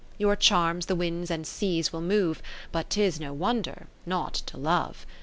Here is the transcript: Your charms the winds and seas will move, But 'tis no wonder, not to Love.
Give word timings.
Your 0.17 0.35
charms 0.35 0.87
the 0.87 0.95
winds 0.95 1.29
and 1.29 1.45
seas 1.45 1.93
will 1.93 2.01
move, 2.01 2.41
But 2.71 2.89
'tis 2.89 3.19
no 3.19 3.33
wonder, 3.33 3.85
not 4.07 4.33
to 4.47 4.57
Love. 4.57 5.05